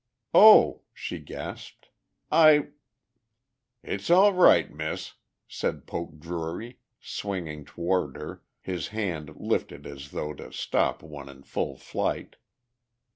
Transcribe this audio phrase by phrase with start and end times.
[0.33, 1.89] "Oh!" she gasped.
[2.31, 2.69] "I...."
[3.83, 5.13] "It's all right, Miss,"
[5.47, 11.43] said Poke Drury, swinging toward her, his hand lifted as though to stop one in
[11.43, 12.37] full flight.